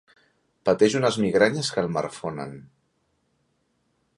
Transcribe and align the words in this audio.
Pateix 0.69 0.95
unes 0.99 1.19
migranyes 1.25 1.69
que 1.75 1.81
el 1.87 1.91
marfonen. 1.99 2.57